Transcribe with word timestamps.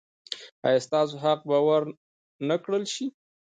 ایا 0.65 0.79
ستاسو 0.87 1.15
حق 1.23 1.39
به 1.49 1.57
ور 1.67 1.83
نه 2.47 2.55
کړل 2.63 2.83
شي؟ 2.93 3.05